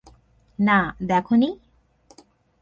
[0.59, 0.77] না,
[1.01, 1.49] দেখোনি!